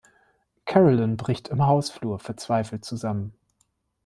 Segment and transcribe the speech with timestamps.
[0.65, 3.33] Carolyn bricht im Hausflur verzweifelt zusammen.